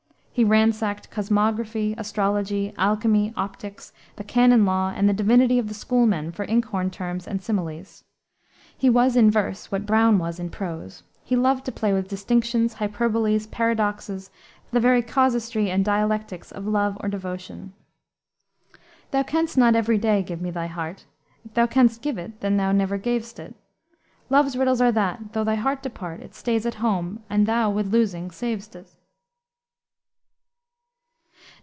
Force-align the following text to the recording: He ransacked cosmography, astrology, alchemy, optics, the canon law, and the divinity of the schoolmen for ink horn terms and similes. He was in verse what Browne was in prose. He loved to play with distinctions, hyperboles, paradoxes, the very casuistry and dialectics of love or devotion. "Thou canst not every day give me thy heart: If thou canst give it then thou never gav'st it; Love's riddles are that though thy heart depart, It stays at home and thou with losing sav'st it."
He 0.33 0.45
ransacked 0.45 1.11
cosmography, 1.11 1.93
astrology, 1.97 2.73
alchemy, 2.77 3.33
optics, 3.35 3.91
the 4.15 4.23
canon 4.23 4.65
law, 4.65 4.91
and 4.95 5.07
the 5.07 5.13
divinity 5.13 5.59
of 5.59 5.67
the 5.67 5.73
schoolmen 5.73 6.31
for 6.31 6.45
ink 6.45 6.65
horn 6.65 6.89
terms 6.89 7.27
and 7.27 7.41
similes. 7.43 8.05
He 8.75 8.89
was 8.89 9.17
in 9.17 9.29
verse 9.29 9.71
what 9.73 9.85
Browne 9.85 10.17
was 10.19 10.39
in 10.39 10.49
prose. 10.49 11.03
He 11.21 11.35
loved 11.35 11.65
to 11.65 11.71
play 11.71 11.91
with 11.91 12.07
distinctions, 12.07 12.75
hyperboles, 12.75 13.47
paradoxes, 13.51 14.31
the 14.71 14.79
very 14.79 15.01
casuistry 15.03 15.69
and 15.69 15.83
dialectics 15.83 16.51
of 16.51 16.65
love 16.65 16.97
or 17.01 17.09
devotion. 17.09 17.73
"Thou 19.11 19.23
canst 19.23 19.57
not 19.57 19.75
every 19.75 19.97
day 19.97 20.23
give 20.23 20.41
me 20.41 20.49
thy 20.49 20.67
heart: 20.67 21.05
If 21.43 21.55
thou 21.55 21.67
canst 21.67 22.01
give 22.01 22.17
it 22.17 22.39
then 22.39 22.55
thou 22.55 22.71
never 22.71 22.97
gav'st 22.97 23.37
it; 23.37 23.53
Love's 24.29 24.57
riddles 24.57 24.79
are 24.81 24.93
that 24.93 25.33
though 25.33 25.43
thy 25.43 25.55
heart 25.55 25.83
depart, 25.83 26.21
It 26.21 26.33
stays 26.33 26.65
at 26.65 26.75
home 26.75 27.21
and 27.29 27.45
thou 27.45 27.69
with 27.69 27.91
losing 27.93 28.29
sav'st 28.31 28.75
it." 28.77 28.95